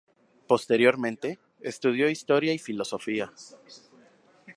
Posteriormente, 0.47 1.37
estudió 1.59 2.09
Historia 2.09 2.51
y 2.53 2.57
Filosofía. 2.57 3.31